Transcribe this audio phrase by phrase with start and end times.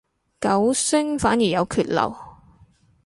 [0.39, 2.11] 九聲反而有缺漏